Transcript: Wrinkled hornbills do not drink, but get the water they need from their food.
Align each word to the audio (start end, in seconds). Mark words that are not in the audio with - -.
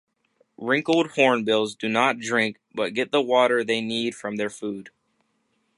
Wrinkled 0.57 1.11
hornbills 1.11 1.75
do 1.75 1.87
not 1.87 2.17
drink, 2.17 2.57
but 2.73 2.95
get 2.95 3.11
the 3.11 3.21
water 3.21 3.63
they 3.63 3.81
need 3.81 4.15
from 4.15 4.37
their 4.37 4.49
food. 4.49 4.89